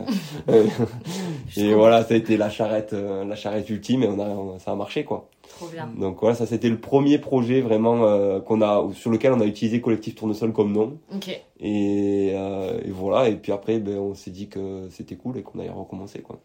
[0.50, 0.66] euh,
[1.58, 4.72] et voilà, ça a été la charrette, euh, la charrette ultime et on a, ça
[4.72, 5.30] a marché quoi.
[5.52, 5.88] Trop bien.
[5.98, 9.46] Donc voilà, ça c'était le premier projet vraiment euh, qu'on a, sur lequel on a
[9.46, 10.98] utilisé Collectif Tournesol comme nom.
[11.14, 11.30] Ok.
[11.60, 15.60] Et, et voilà, et puis après, ben, on s'est dit que c'était cool et qu'on
[15.60, 16.40] allait recommencer quoi.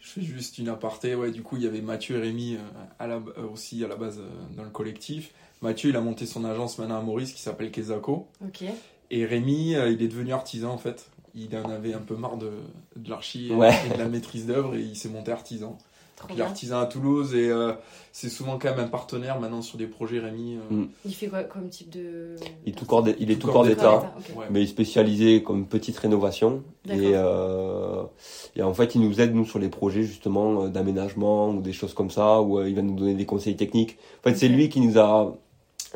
[0.00, 2.56] Je fais juste une aparté, ouais, du coup il y avait Mathieu et Rémi
[2.98, 3.20] à la,
[3.52, 4.20] aussi à la base
[4.56, 5.32] dans le collectif.
[5.62, 8.26] Mathieu, il a monté son agence maintenant à Maurice qui s'appelle Kezako.
[8.44, 8.64] Ok.
[9.12, 11.08] Et Rémi, euh, il est devenu artisan en fait.
[11.34, 12.50] Il en avait un peu marre de,
[12.96, 15.78] de l'archi et, de la maîtrise d'œuvre et il s'est monté artisan.
[16.30, 17.72] Il est artisan à Toulouse et euh,
[18.12, 20.56] c'est souvent quand même un partenaire maintenant sur des projets Rémi.
[20.56, 20.74] Euh.
[20.74, 20.88] Mm.
[21.04, 22.36] Il fait quoi comme type de.
[22.64, 24.14] Il est tout corps, il est tout corps d'état,
[24.50, 26.62] mais il est spécialisé comme petite rénovation.
[26.88, 27.12] Et,
[28.56, 31.94] et en fait, il nous aide nous sur les projets justement d'aménagement ou des choses
[31.94, 33.98] comme ça, où il va nous donner des conseils techniques.
[34.20, 35.34] En fait, c'est lui qui nous a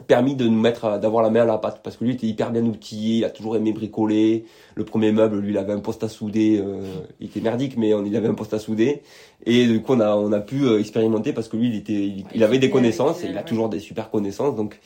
[0.06, 2.50] permis de nous mettre d'avoir la main à la pâte parce que lui était hyper
[2.50, 4.44] bien outillé il a toujours aimé bricoler.
[4.74, 6.82] Le premier meuble lui il avait un poste à souder euh,
[7.20, 9.02] il était merdique mais on, il avait un poste à souder.
[9.46, 12.12] Et du coup on a on a pu euh, expérimenter parce que lui il était
[12.34, 14.78] il, avait des connaissances et il a toujours des super connaissances donc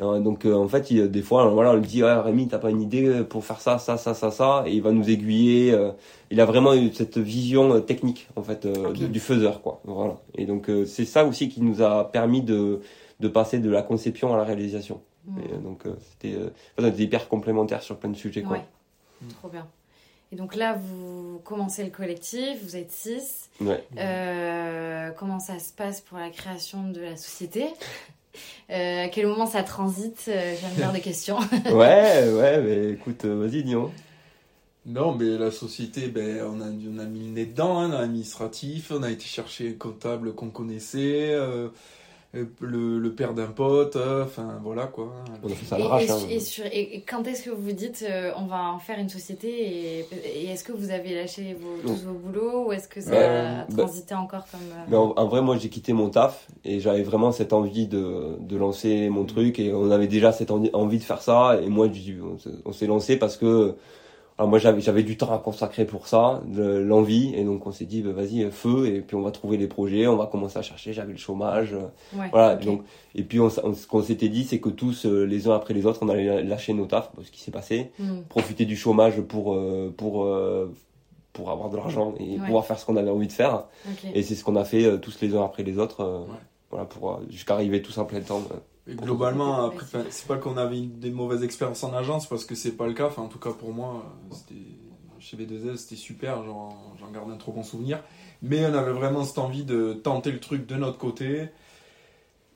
[0.00, 2.70] euh, donc en fait il, des fois voilà on lui dit ah, Rémi t'as pas
[2.70, 4.64] une idée pour faire ça ça ça ça ça.
[4.66, 5.76] Et il va nous aiguiller
[6.30, 9.80] il a vraiment eu cette vision technique en fait du faiseur quoi.
[9.84, 10.18] Voilà.
[10.36, 12.80] Et donc c'est ça aussi qui nous a permis de
[13.22, 15.00] de passer de la conception à la réalisation.
[15.26, 15.40] Mmh.
[15.40, 18.42] Et, donc c'était hyper complémentaire sur plein de sujets.
[18.42, 18.58] Quoi.
[19.38, 19.66] Trop bien.
[20.32, 23.48] Et donc là, vous commencez le collectif, vous êtes six.
[23.60, 23.84] Ouais.
[25.16, 27.66] comment ça se passe pour la création de la société?
[28.70, 30.24] Euh, à quel moment ça transite?
[30.28, 31.38] Euh, J'aime bien des questions.
[31.66, 33.74] ouais, ouais, mais écoute, euh, vas-y, dis
[34.86, 38.92] Non, mais la société, ben, on, a, on a mis le nez dedans, hein, l'administratif,
[38.94, 41.36] on a été chercher un comptable qu'on connaissait,
[42.34, 45.12] le, le, père d'un pote, euh, enfin voilà quoi.
[45.42, 46.16] On a fait ça et, hein.
[46.30, 49.10] et, sur, et, quand est-ce que vous vous dites euh, on va en faire une
[49.10, 53.10] société et, est-ce que vous avez lâché vos, tous vos boulots ou est-ce que ça
[53.12, 54.60] a bah, transité encore comme.
[54.94, 58.56] Euh, en, vrai, moi j'ai quitté mon taf et j'avais vraiment cette envie de, de,
[58.56, 61.88] lancer mon truc et on avait déjà cette envie de faire ça et moi
[62.64, 63.76] on s'est lancé parce que
[64.38, 67.84] alors moi j'avais j'avais du temps à consacrer pour ça, l'envie et donc on s'est
[67.84, 70.62] dit bah, vas-y feu et puis on va trouver les projets, on va commencer à
[70.62, 70.92] chercher.
[70.92, 71.76] J'avais le chômage,
[72.30, 72.56] voilà.
[72.56, 72.82] Donc
[73.14, 75.84] et puis on, ce qu'on s'était dit c'est que tous euh, les uns après les
[75.84, 78.22] autres on allait lâcher nos tafs, ce qui s'est passé, hmm.
[78.28, 80.72] profiter du chômage pour euh, pour euh,
[81.32, 83.64] pour avoir de l'argent et pouvoir faire ce qu'on avait envie de faire.
[84.14, 86.26] Et c'est ce qu'on a fait tous les uns après les autres,
[86.70, 88.42] voilà pour jusqu'à arriver tous en plein temps
[88.88, 92.86] globalement, après, c'est pas qu'on avait des mauvaises expériences en agence parce que c'est pas
[92.86, 93.06] le cas.
[93.06, 94.60] Enfin, en tout cas pour moi, c'était
[95.18, 96.42] chez V2S, c'était super.
[96.44, 98.02] J'en garde un trop bon souvenir.
[98.42, 101.48] Mais on avait vraiment cette envie de tenter le truc de notre côté.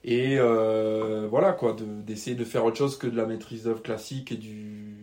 [0.03, 4.31] Et euh, voilà quoi, d'essayer de, faire autre chose que de la maîtrise d'œuvre classique
[4.31, 4.95] et du,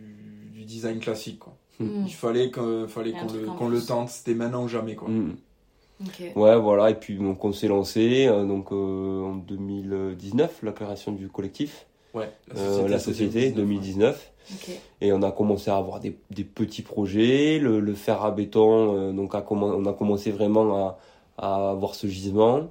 [0.52, 1.40] du design classique.
[1.40, 1.56] Quoi.
[1.78, 2.04] Hmm.
[2.06, 4.94] Il fallait qu'on le, le, tente, c'était maintenant ou jamais.
[4.94, 5.08] Quoi.
[6.36, 11.12] Ouais, voilà, et puis donc on s'est lancé euh, donc, euh, en 2019, la création
[11.12, 11.86] du collectif.
[12.12, 12.30] Ouais,
[12.88, 14.32] la société, 2019.
[15.00, 17.58] Et on a commencé à avoir des, des petits projets.
[17.58, 20.98] Le, le, fer à béton, euh, donc a on a commencé vraiment à,
[21.38, 22.70] à avoir ce gisement.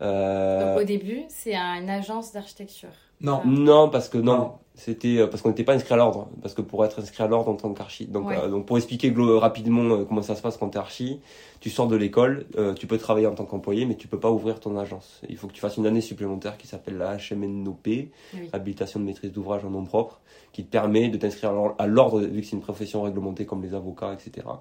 [0.00, 2.88] Donc au début, c'est une agence d'architecture.
[3.20, 3.42] Non.
[3.44, 4.52] Non, parce que non.
[4.78, 6.28] C'était parce qu'on n'était pas inscrit à l'ordre.
[6.40, 8.06] Parce que pour être inscrit à l'ordre en tant qu'archi.
[8.06, 11.20] Donc, donc pour expliquer rapidement comment ça se passe quand tu es archi,
[11.60, 14.30] tu sors de l'école, euh, tu peux travailler en tant qu'employé, mais tu peux pas
[14.30, 15.20] ouvrir ton agence.
[15.28, 18.10] Il faut que tu fasses une année supplémentaire qui s'appelle la HMNOP,
[18.52, 20.20] habilitation de maîtrise d'ouvrage en nom propre,
[20.52, 23.74] qui te permet de t'inscrire à l'ordre, vu que c'est une profession réglementée comme les
[23.74, 24.52] avocats, etc., euh,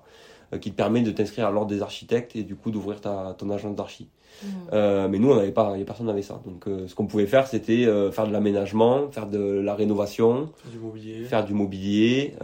[0.61, 3.49] qui te permet de t'inscrire à l'ordre des architectes et du coup d'ouvrir ta, ton
[3.49, 4.09] agence d'archi.
[4.43, 4.47] Mmh.
[4.73, 6.39] Euh, mais nous, on n'avait pas, personne n'avait ça.
[6.45, 10.49] Donc, euh, ce qu'on pouvait faire, c'était euh, faire de l'aménagement, faire de la rénovation,
[10.63, 12.35] faire du mobilier, faire du mobilier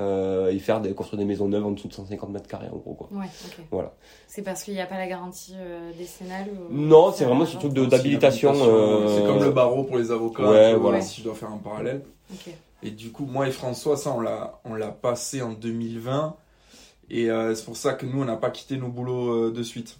[0.50, 2.94] et faire des, construire des maisons neuves en dessous de 150 mètres carrés, en gros.
[2.94, 3.10] Quoi.
[3.12, 3.28] Ouais,
[3.72, 3.94] Voilà.
[4.28, 5.54] C'est parce qu'il n'y a pas la garantie
[5.98, 8.54] décennale Non, c'est vraiment ce truc d'habilitation.
[8.54, 10.50] C'est comme le barreau pour les avocats.
[10.50, 11.02] Ouais, voilà.
[11.02, 12.02] Si je dois faire un parallèle.
[12.86, 16.36] Et du coup, moi et François, ça, on l'a, on l'a passé en 2020.
[17.10, 19.98] Et c'est pour ça que nous, on n'a pas quitté nos boulots de suite.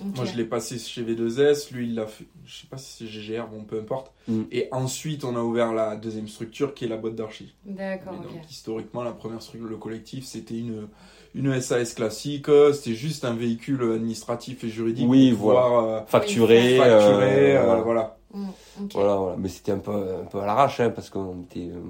[0.00, 3.06] Moi, je l'ai passé chez V2S, lui, il l'a fait, je sais pas si c'est
[3.10, 4.12] GGR, bon, peu importe.
[4.28, 4.42] Mm.
[4.52, 7.54] Et ensuite, on a ouvert la deuxième structure qui est la boîte d'archi.
[7.64, 8.14] D'accord.
[8.14, 10.88] Donc, historiquement, la première structure, le collectif, c'était une,
[11.34, 16.76] une SAS classique, c'était juste un véhicule administratif et juridique oui, pour pouvoir euh, facturer.
[16.76, 18.17] facturer euh, voilà.
[18.34, 18.46] Mm,
[18.92, 21.80] voilà, voilà, mais c'était un peu, un peu à l'arrache, hein, parce qu'on était, euh,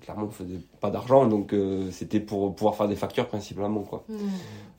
[0.00, 1.54] clairement, on faisait pas d'argent, donc
[1.90, 4.04] c'était pour pouvoir faire des factures principalement, quoi.
[4.08, 4.14] Mm.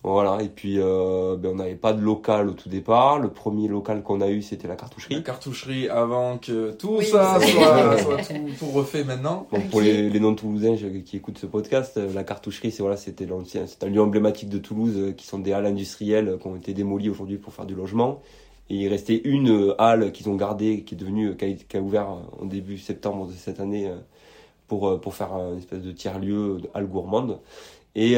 [0.08, 3.18] Voilà, et puis euh, ben, on n'avait pas de local au tout départ.
[3.18, 5.16] Le premier local qu'on a eu, c'était la cartoucherie.
[5.16, 8.18] La cartoucherie avant que tout ça soit, soit
[8.60, 9.48] tout, refait maintenant.
[9.72, 13.66] Pour les, les non-toulousains qui écoutent ce podcast, euh, la cartoucherie, c'est voilà, c'était l'ancien,
[13.66, 16.76] c'est un lieu emblématique de Toulouse euh, qui sont des halles industrielles qui ont été
[16.76, 18.22] démolies aujourd'hui pour faire du logement.
[18.70, 22.08] Et il restait une halle qu'ils ont gardée, qui est devenue, qui a, ouvert
[22.40, 23.92] en début septembre de cette année
[24.68, 27.40] pour, pour faire une espèce de tiers-lieu, halle gourmande.
[27.94, 28.18] Et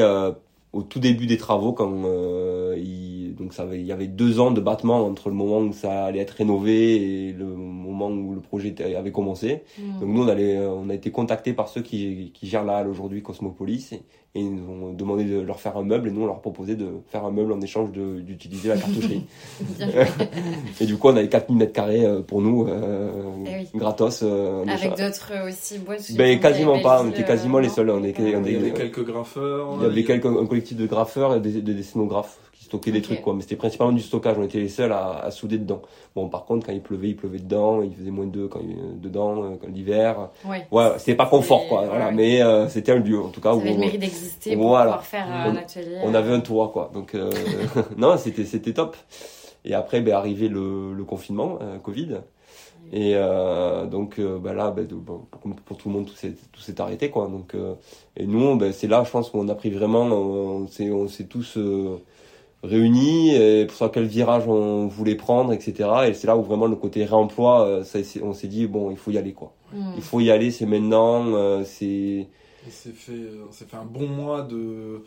[0.72, 4.38] au tout début des travaux, quand euh, il, donc ça avait, il y avait deux
[4.38, 8.34] ans de battement entre le moment où ça allait être rénové et le moment où
[8.34, 9.62] le projet avait commencé.
[9.78, 10.00] Hmm.
[10.00, 12.88] Donc nous, on, allait, on a été contactés par ceux qui, qui gèrent la halle
[12.88, 14.02] aujourd'hui, Cosmopolis, et,
[14.40, 16.86] ils nous ont demandé de leur faire un meuble, et nous, on leur proposait de
[17.08, 19.24] faire un meuble en échange d'utiliser la cartoucherie.
[20.80, 23.10] et du coup, on avait 4000 mètres carrés euh, pour nous, euh,
[23.46, 24.22] eh gratos.
[24.22, 27.90] Euh, Avec d'autres aussi boîtes Ben, quasiment pas, on était quasiment les seuls.
[27.90, 29.76] On, était, on, il y avait quelques graffeurs.
[29.80, 33.22] Il y avait quelques, un collectif de graffeurs et des, des scénographes stocker des trucs
[33.22, 33.34] quoi.
[33.34, 35.82] Mais c'était principalement du stockage on était les seuls à, à, souder dedans.
[36.14, 38.60] Bon par contre quand il pleuvait il pleuvait dedans il faisait moins de 2 quand
[38.60, 40.28] il, dedans quand l'hiver.
[40.44, 43.54] Ouais, ouais c'était pas confort quoi voilà, mais euh, c'était un lieu en tout cas
[43.54, 43.60] ça
[44.42, 47.30] pour pouvoir faire un atelier on avait un toit quoi donc euh,
[47.96, 48.96] non c'était c'était top
[49.64, 52.20] et après ben arrivé le, le confinement Covid
[52.92, 54.82] et euh, donc euh, bah là, bah,
[55.66, 57.10] pour, tout le monde, tout s'est, tout s'est arrêté.
[57.10, 57.28] Quoi.
[57.28, 57.74] Donc, euh,
[58.16, 61.24] et nous, bah, c'est là, je pense qu'on a pris vraiment, on s'est, on s'est
[61.24, 61.58] tous
[62.64, 65.90] réunis, et pour savoir quel virage on voulait prendre, etc.
[66.08, 69.10] Et c'est là où vraiment le côté réemploi, ça, on s'est dit, bon, il faut
[69.10, 69.52] y aller, quoi.
[69.72, 69.92] Hmm.
[69.96, 72.26] Il faut y aller, c'est maintenant, c'est...
[72.68, 75.02] On s'est fait, fait un bon mois de,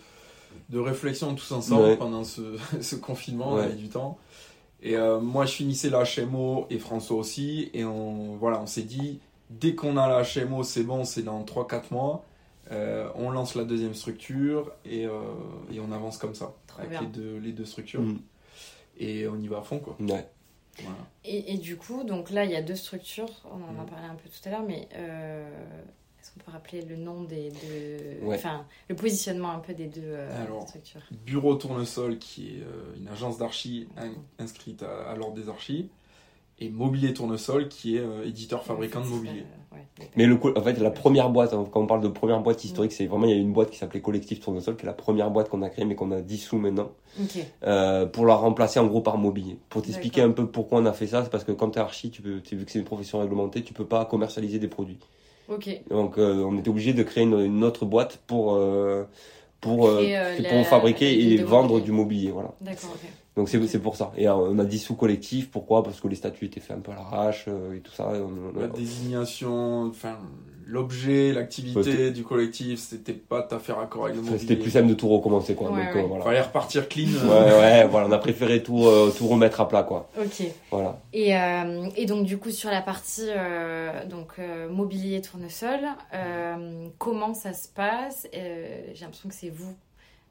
[0.70, 3.74] de réflexion tous ensemble pendant ce, ce confinement, ouais.
[3.74, 4.18] du temps.
[4.82, 7.70] Et euh, moi, je finissais la HMO et François aussi.
[7.74, 9.20] Et on, voilà, on s'est dit,
[9.50, 12.26] dès qu'on a la HMO, c'est bon, c'est dans 3-4 mois.
[12.72, 15.12] Euh, on lance la deuxième structure et, euh,
[15.74, 18.02] et on avance comme ça, avec les deux, les deux, structures.
[18.02, 18.20] Mm.
[18.98, 19.98] Et on y va à fond, quoi.
[20.00, 20.26] Ouais.
[21.26, 23.30] Et, et, du coup, donc là, il y a deux structures.
[23.46, 23.90] On en a mm.
[23.90, 24.88] parlé un peu tout à l'heure, mais
[26.22, 28.28] est-ce qu'on peut rappeler le nom des deux.
[28.28, 31.02] Enfin, le positionnement un peu des deux euh, structures?
[31.26, 33.88] Bureau Tournesol, qui est euh, une agence d'archi
[34.38, 35.90] inscrite à, l'ordre des archis,
[36.60, 39.46] et Mobilier Tournesol, qui est euh, éditeur fabricant de mobilier.
[40.16, 42.92] Mais le, en fait, la première boîte, hein, quand on parle de première boîte historique,
[42.92, 45.32] c'est vraiment, il y a une boîte qui s'appelait Collectif Tournesol, qui est la première
[45.32, 46.92] boîte qu'on a créée, mais qu'on a dissous maintenant,
[48.14, 49.58] pour la remplacer en gros par Mobilier.
[49.70, 51.82] Pour t'expliquer un peu pourquoi on a fait ça, c'est parce que quand tu es
[51.82, 55.00] archi, tu peux, vu que c'est une profession réglementée, tu peux pas commercialiser des produits.
[55.90, 58.60] Donc euh, on était obligé de créer une, autre boîte pour,
[59.60, 62.32] pour, euh, pour fabriquer et vendre du mobilier.
[62.32, 62.54] Voilà.
[62.62, 62.96] D'accord,
[63.42, 64.12] donc c'est pour ça.
[64.18, 65.82] Et on a dit sous collectif, pourquoi?
[65.84, 68.12] Parce que les statuts étaient faits un peu à l'arrache et tout ça.
[68.60, 70.18] La désignation, enfin
[70.68, 74.40] l'objet, l'activité du collectif, c'était pas tout à fait raccord avec le mobilier.
[74.40, 75.72] C'était plus simple de tout recommencer quoi.
[75.72, 76.24] Ouais, Donc, voilà.
[76.24, 77.08] Fallait repartir clean.
[77.08, 78.86] ouais ouais, voilà, on a préféré tout,
[79.18, 80.10] tout remettre à plat quoi.
[80.18, 80.44] Ok.
[80.70, 81.00] Voilà.
[81.14, 81.34] Et,
[81.96, 83.28] et donc du coup sur la partie
[84.08, 84.36] donc
[84.70, 85.80] mobilier tournesol,
[87.00, 88.28] comment ça se passe?
[88.32, 89.76] J'ai l'impression que c'est vous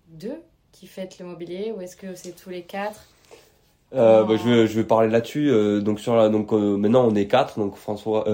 [0.09, 0.41] deux
[0.73, 3.07] qui faites le mobilier ou est-ce que c'est tous les quatre
[3.93, 5.51] euh, bah, je, vais, je vais parler là-dessus.
[5.51, 7.59] Euh, donc sur la, donc euh, maintenant on est quatre.
[7.59, 8.25] Donc François,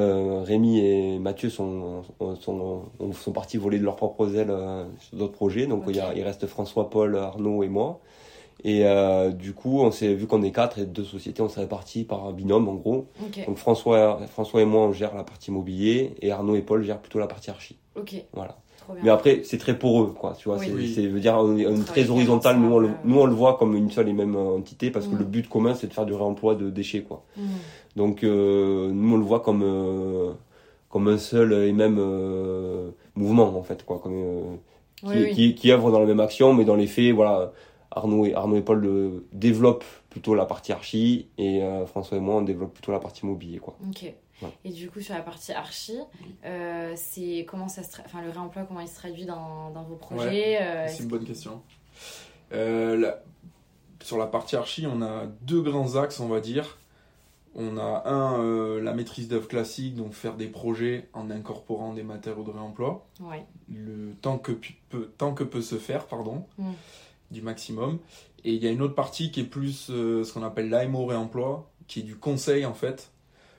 [0.45, 2.03] Rémi et Mathieu sont
[2.41, 4.53] sont, sont partis voler de leurs propres ailes
[5.01, 5.67] sur d'autres projets.
[5.67, 8.01] Donc il, y a, il reste François, Paul, Arnaud et moi.
[8.65, 8.85] Et
[9.35, 12.27] du coup, on s'est vu qu'on est quatre et deux sociétés, on s'est répartis par
[12.27, 13.07] un binôme en gros.
[13.47, 17.01] Donc François, François et moi on gère la partie mobilier et Arnaud et Paul gèrent
[17.01, 17.79] plutôt la partie archi.
[17.95, 18.15] Ok.
[18.33, 18.57] Voilà.
[19.03, 20.35] Mais après, c'est très poreux, quoi.
[20.39, 22.59] Tu vois, c'est, veut dire, on est, très horizontal.
[22.59, 25.15] Nous on, le, nous, on le voit comme une seule et même entité parce que
[25.15, 25.19] mm.
[25.19, 27.25] le but commun, c'est de faire du réemploi de déchets, quoi.
[27.37, 27.43] Mm.
[27.97, 30.33] Donc, euh, nous, on le voit comme, euh,
[30.89, 33.99] comme un seul et même euh, mouvement, en fait, quoi.
[33.99, 34.59] Comme,
[35.03, 37.53] qui, qui, qui, œuvre dans la même action, mais dans les faits, voilà,
[37.91, 42.43] Arnaud et, Arnaud et Paul développent plutôt la partie archi et François et moi, on
[42.43, 43.77] développe plutôt la partie mobilier, quoi.
[43.89, 44.15] Ok.
[44.65, 45.99] Et du coup, sur la partie archi,
[46.45, 49.97] euh, c'est comment ça se enfin, le réemploi, comment il se traduit dans, dans vos
[49.97, 51.63] projets euh, C'est une bonne question.
[52.53, 53.13] Euh,
[54.03, 56.79] sur la partie archi, on a deux grands axes, on va dire.
[57.59, 62.43] On a un, la maîtrise d'œuvre classique, donc faire des projets en incorporant des matériaux
[62.43, 63.07] de réemploi.
[63.73, 64.53] Le temps que,
[64.91, 66.73] peut, tant que peut se faire, pardon, mm.
[67.31, 67.99] du maximum.
[68.45, 71.71] Et il y a une autre partie qui est plus ce qu'on appelle l'AMO réemploi,
[71.87, 73.11] qui est du conseil en fait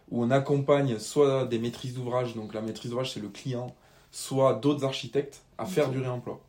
[0.09, 3.75] où on accompagne soit des maîtrises d'ouvrage, donc la maîtrise d'ouvrage c'est le client,
[4.11, 6.41] soit d'autres architectes à faire du réemploi.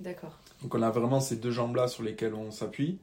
[0.00, 0.38] D'accord.
[0.62, 2.98] Donc on a vraiment ces deux jambes-là sur lesquelles on s'appuie,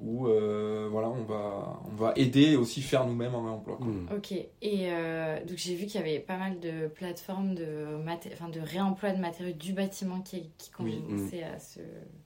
[0.00, 3.78] où euh, voilà, on va, on va aider et aussi faire nous-mêmes un réemploi.
[3.80, 4.06] Hmm.
[4.16, 7.96] Ok, et euh, donc j'ai vu qu'il y avait pas mal de plateformes de,
[8.32, 11.80] enfin, de réemploi de matériaux du bâtiment qui, qui commençaient à se...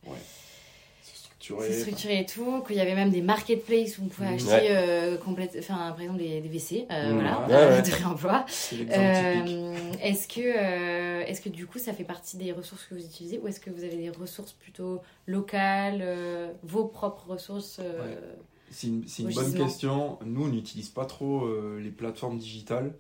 [0.07, 0.17] Ouais
[1.39, 1.73] structuré.
[1.73, 5.17] C'est structuré et tout, qu'il y avait même des marketplaces où on pouvait acheter euh,
[5.17, 7.15] complète, enfin, par exemple des, des WC, euh, mmh.
[7.15, 8.45] voilà, ouais, de réemploi.
[8.73, 13.05] Euh, est-ce que, euh, est-ce que du coup ça fait partie des ressources que vous
[13.05, 17.81] utilisez ou est-ce que vous avez des ressources plutôt locales, euh, vos propres ressources
[18.71, 20.19] C'est une, une bonne question.
[20.25, 21.49] Nous, on n'utilise pas trop
[21.79, 22.95] les plateformes digitales.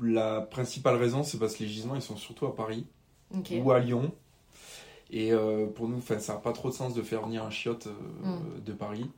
[0.00, 2.86] La principale raison, c'est parce que les gisements, ils sont surtout à Paris
[3.52, 4.12] ou à Lyon.
[5.10, 7.88] Et euh, pour nous, ça n'a pas trop de sens de faire venir un chiotte
[7.88, 8.64] euh, mm.
[8.64, 9.10] de Paris.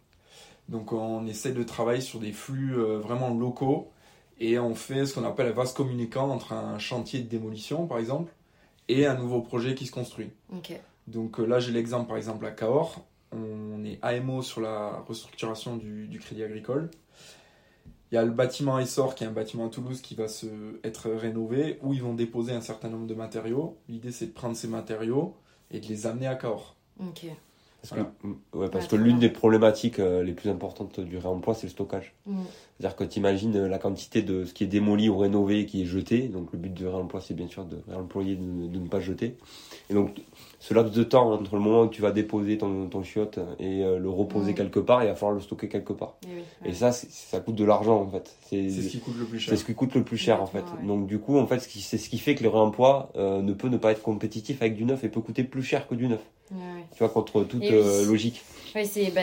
[0.69, 3.91] Donc on essaie de travailler sur des flux euh, vraiment locaux
[4.39, 7.99] et on fait ce qu'on appelle un vase communicant entre un chantier de démolition, par
[7.99, 8.33] exemple,
[8.89, 10.31] et un nouveau projet qui se construit.
[11.07, 13.05] Donc là, j'ai l'exemple, par exemple, à Cahors.
[13.33, 16.91] On est AMO sur la restructuration du, du crédit agricole.
[18.11, 20.47] Il y a le bâtiment Essor, qui est un bâtiment à Toulouse, qui va se,
[20.85, 23.79] être rénové, où ils vont déposer un certain nombre de matériaux.
[23.89, 25.35] L'idée, c'est de prendre ces matériaux,
[25.73, 26.77] et de les amener à Cahors.
[27.01, 27.27] Ok.
[27.83, 31.67] Parce que, ouais, parce que l'une des problématiques euh, les plus importantes du réemploi, c'est
[31.67, 32.15] le stockage.
[32.27, 32.43] Mm.
[32.83, 35.83] C'est-à-dire que tu imagines euh, la quantité de ce qui est démoli ou rénové qui
[35.83, 36.23] est jeté.
[36.23, 39.37] Donc le but du réemploi, c'est bien sûr de réemployer, de, de, ne pas jeter.
[39.89, 40.21] Et donc
[40.59, 43.85] ce laps de temps entre le moment où tu vas déposer ton, ton chiotte et
[43.85, 46.17] euh, le reposer quelque part, il va falloir le stocker quelque part.
[46.65, 48.35] Et, et ça, ça coûte de l'argent en fait.
[48.49, 49.55] C'est ce qui coûte le plus cher.
[49.55, 50.65] C'est ce qui coûte le plus cher en fait.
[50.85, 53.69] Donc du coup, en fait, c'est ce qui fait que le réemploi euh, ne peut
[53.69, 56.23] ne pas être compétitif avec du neuf et peut coûter plus cher que du neuf.
[56.51, 58.43] Tu vois, contre toute euh, logique.
[58.75, 59.23] Oui, c'est bah,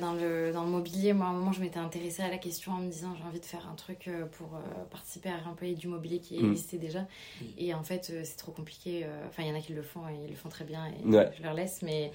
[0.00, 1.12] dans, le, dans le mobilier.
[1.12, 3.40] Moi, à un moment, je m'étais intéressée à la question en me disant j'ai envie
[3.40, 6.50] de faire un truc euh, pour euh, participer à réemployer du mobilier qui mm.
[6.50, 7.06] existait déjà.
[7.58, 9.06] Et en fait, c'est trop compliqué.
[9.28, 11.30] Enfin, il y en a qui le font et ils le font très bien et
[11.36, 11.82] je leur laisse.
[11.82, 12.10] Mais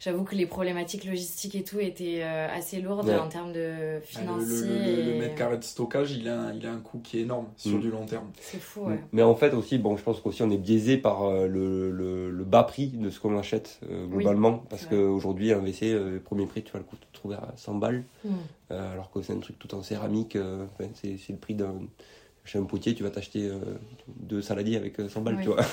[0.00, 5.04] j'avoue que les problématiques logistiques et tout étaient assez lourdes en termes de financiers.
[5.04, 7.46] le, mètre carré de stockage, il a, un, il a un coût qui est énorme
[7.56, 7.80] sur mm.
[7.80, 8.30] du long terme.
[8.40, 9.00] C'est fou, ouais.
[9.12, 12.62] Mais en fait, aussi, bon, je pense qu'aussi on est biaisé par le, le, bas
[12.62, 16.72] prix de ce qu'on achète euh, globalement parce qu'aujourd'hui un WC le premier prix tu
[16.72, 18.30] vas le trouver à 100 balles hmm.
[18.70, 21.74] euh, alors que c'est un truc tout en céramique euh, c'est le prix d'un
[22.44, 23.50] chez un potier tu vas t'acheter
[24.06, 25.64] deux saladiers avec 100 balles tu vois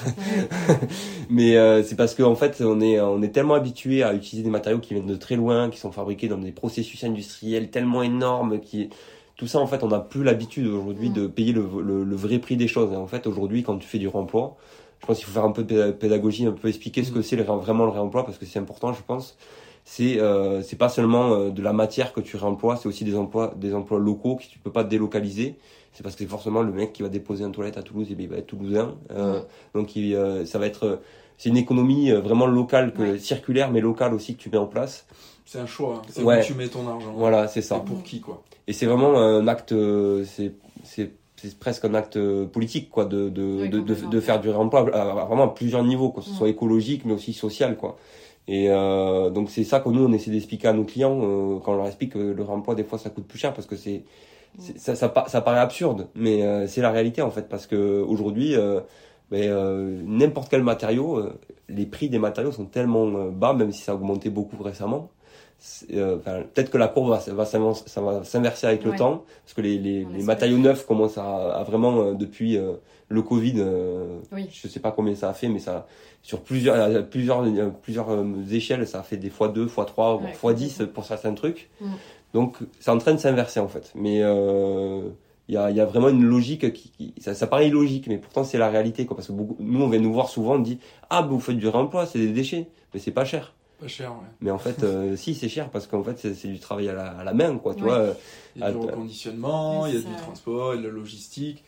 [1.30, 4.50] mais c'est parce qu'en en fait on est on est tellement habitué à utiliser des
[4.50, 8.60] matériaux qui viennent de très loin qui sont fabriqués dans des processus industriels tellement énormes
[8.60, 8.90] qui
[9.36, 11.14] tout ça en fait on n'a plus l'habitude aujourd'hui hmm.
[11.14, 14.00] de payer le, le, vrai prix des choses et en fait aujourd'hui quand tu fais
[14.00, 14.58] du remploi
[15.04, 17.24] je pense qu'il faut faire un peu de pédagogie, un peu expliquer ce que mm.
[17.24, 19.38] c'est vraiment le réemploi parce que c'est important, je pense.
[19.86, 23.16] C'est euh, c'est pas seulement euh, de la matière que tu réemploies, c'est aussi des
[23.16, 25.56] emplois des emplois locaux que tu peux pas délocaliser.
[25.92, 28.38] C'est parce que forcément le mec qui va déposer un toilette à Toulouse, il va
[28.38, 28.96] être toulousain.
[29.12, 29.42] Euh,
[29.76, 31.02] donc il, euh, ça va être
[31.38, 35.06] c'est une économie vraiment locale que circulaire mais locale aussi que tu mets en place.
[35.46, 36.02] C'est un choix, hein.
[36.10, 37.14] c'est où tu mets ton argent.
[37.18, 37.80] Voilà, c'est ça.
[37.80, 38.42] pour qui quoi.
[38.68, 39.76] Et c'est vraiment un acte
[40.26, 44.84] c'est c'est c'est presque un acte politique quoi de de, de, de, faire du réemploi
[44.84, 47.98] vraiment à plusieurs niveaux que ce soit écologique mais aussi social quoi
[48.48, 51.74] et euh, donc c'est ça que nous on essaie d'expliquer à nos clients euh, quand
[51.74, 54.04] on leur explique que le réemploi des fois ça coûte plus cher parce que c'est
[54.78, 58.56] ça, ça, ça, paraît absurde mais euh, c'est la réalité en fait parce que aujourd'hui
[58.56, 58.82] euh,
[59.32, 61.30] ben, n'importe quel matériau
[61.70, 65.10] les prix des matériaux sont tellement bas même si ça a augmenté beaucoup récemment
[65.94, 70.24] euh, peut-être que la courbe va, s'inverser avec le temps, parce que les, les, les
[70.24, 72.74] matériaux neufs commencent à, à vraiment, euh, depuis euh,
[73.08, 74.50] le Covid, euh, oui.
[74.52, 75.88] je sais pas combien ça a fait, mais ça,
[76.22, 77.44] sur plusieurs, plusieurs,
[77.82, 78.10] plusieurs
[78.52, 81.70] échelles, ça a fait des fois 2, fois 3, ouais, fois 10 pour certains trucs.
[81.80, 81.92] Mm.
[82.34, 83.92] Donc, c'est en train de s'inverser, en fait.
[83.96, 84.22] Mais,
[85.50, 88.46] il y a, y a vraiment une logique qui, ça, ça, paraît illogique, mais pourtant
[88.46, 89.18] c'est la réalité, quoi.
[89.18, 91.68] Parce que beaucoup, nous, on vient nous voir souvent, on dit, ah, vous faites du
[91.68, 92.68] réemploi, c'est des déchets.
[92.94, 93.54] Mais c'est pas cher
[93.88, 96.94] cher, Mais en fait, euh, si, c'est cher parce qu'en fait, c'est du travail à
[96.94, 98.16] la, à la, main, quoi, tu vois.
[98.56, 100.94] Il y a du reconditionnement, il y a du transport, il y a de la
[100.94, 101.64] logistique.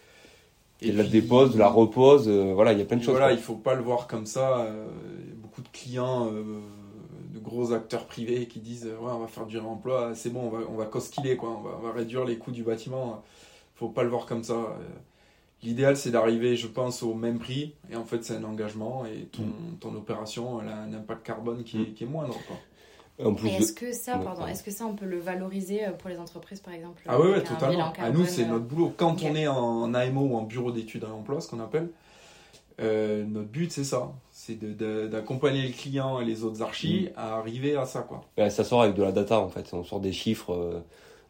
[0.81, 3.15] Et, la dépose, la repose, euh, voilà, il y a plein de choses.
[3.15, 4.59] Voilà, il faut pas le voir comme ça.
[4.59, 4.87] Euh,
[5.37, 10.11] beaucoup de clients, de gros acteurs privés qui disent ouais, on va faire du réemploi,
[10.15, 11.01] c'est bon, on va, on va quoi,
[11.49, 13.23] on va, on va réduire les coûts du bâtiment.
[13.75, 14.77] Faut pas le voir comme ça.
[15.63, 17.73] L'idéal, c'est d'arriver, je pense, au même prix.
[17.89, 19.77] Et en fait, c'est un engagement et ton, mm.
[19.79, 21.93] ton opération elle a un impact carbone qui, est, mm.
[21.93, 22.35] qui est moindre.
[23.17, 26.59] Est-ce que ça, pardon, est-ce que ça, on peut le valoriser euh, pour les entreprises,
[26.59, 27.93] par exemple Ah oui, totalement.
[27.97, 28.93] À nous, c'est notre boulot.
[28.95, 31.89] Quand on est en AMO ou en bureau d'études et emploi, ce qu'on appelle,
[32.81, 34.11] euh, notre but, c'est ça.
[34.31, 34.59] C'est
[35.09, 37.19] d'accompagner le client et les autres archis mm.
[37.19, 38.01] à arriver à ça.
[38.01, 38.21] Quoi.
[38.49, 39.73] ça sort avec de la data, en fait.
[39.73, 40.53] On sort des chiffres.
[40.53, 40.81] Euh,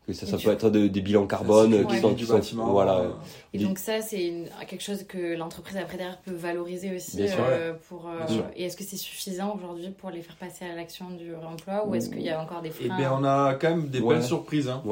[0.06, 3.06] que ça, ça peut être des bilans carbone qui sont du bâtiment voilà.
[3.54, 8.08] et donc ça c'est quelque chose que l'entreprise après derrière peut valoriser aussi euh, pour
[8.08, 11.88] euh, et est-ce que c'est suffisant aujourd'hui pour les faire passer à l'action du réemploi
[11.88, 14.02] ou est-ce qu'il y a encore des freins Eh bien on a quand même des
[14.02, 14.84] belles surprises hein.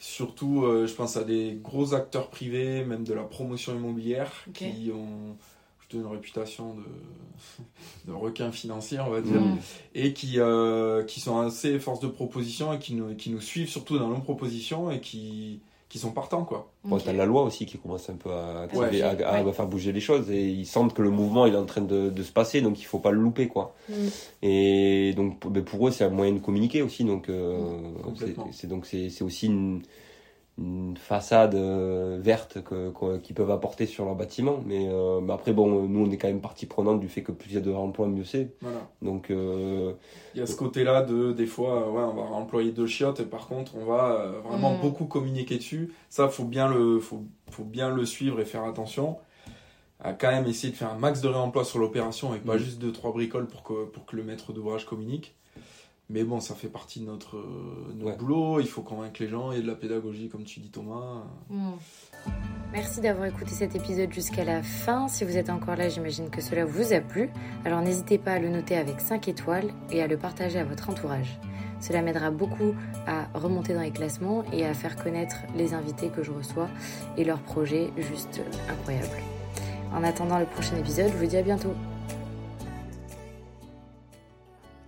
[0.00, 4.90] surtout euh, je pense à des gros acteurs privés même de la promotion immobilière qui
[4.94, 5.36] ont
[5.94, 6.84] une réputation de,
[8.10, 9.58] de requin financier, on va dire, mm.
[9.94, 13.68] et qui, euh, qui sont assez force de proposition et qui nous, qui nous suivent
[13.68, 16.44] surtout dans nos propositions et qui, qui sont partants.
[16.44, 16.70] Quoi.
[16.84, 20.30] Bon, t'as la loi aussi qui commence un peu à, à, faire bouger les choses
[20.30, 22.80] et ils sentent que le mouvement il est en train de, de se passer donc
[22.80, 23.46] il faut pas le louper.
[23.48, 23.74] quoi.
[23.88, 23.94] Mm.
[24.42, 27.04] Et donc pour eux, c'est un moyen de communiquer aussi.
[27.04, 29.82] Donc euh, mm, c'est donc c'est aussi une
[30.58, 34.62] une façade euh, verte que, qu'ils peuvent apporter sur leur bâtiment.
[34.64, 37.32] Mais, euh, mais, après, bon, nous, on est quand même partie prenante du fait que
[37.32, 38.54] plus il y a de réemploi, mieux c'est.
[38.62, 38.88] Voilà.
[39.02, 39.92] Donc, euh,
[40.34, 43.26] il y a ce côté-là de, des fois, ouais, on va employer deux chiottes et
[43.26, 44.80] par contre, on va vraiment mm.
[44.80, 45.92] beaucoup communiquer dessus.
[46.08, 49.18] Ça, faut bien le, faut, faut bien le suivre et faire attention.
[50.00, 52.58] À quand même essayer de faire un max de réemploi sur l'opération et pas mm.
[52.58, 55.35] juste deux, trois bricoles pour que, pour que le maître d'ouvrage communique.
[56.08, 57.44] Mais bon, ça fait partie de notre,
[57.94, 58.60] notre boulot.
[58.60, 61.24] Il faut convaincre les gens et de la pédagogie, comme tu dis, Thomas.
[61.50, 61.72] Hmm.
[62.72, 65.08] Merci d'avoir écouté cet épisode jusqu'à la fin.
[65.08, 67.30] Si vous êtes encore là, j'imagine que cela vous a plu.
[67.64, 70.90] Alors n'hésitez pas à le noter avec 5 étoiles et à le partager à votre
[70.90, 71.38] entourage.
[71.80, 72.74] Cela m'aidera beaucoup
[73.06, 76.68] à remonter dans les classements et à faire connaître les invités que je reçois
[77.16, 79.22] et leurs projets juste incroyables.
[79.92, 81.74] En attendant le prochain épisode, je vous dis à bientôt.